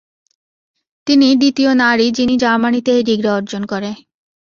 [1.07, 3.89] তিনি দ্বিতীয় নারী যিনি জার্মানিতে এই ডিগ্রি অর্জন করে।